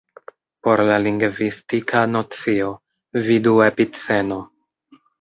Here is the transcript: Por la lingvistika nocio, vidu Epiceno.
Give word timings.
Por 0.67 0.81
la 0.87 0.95
lingvistika 1.07 2.03
nocio, 2.15 2.73
vidu 3.31 3.57
Epiceno. 3.71 4.45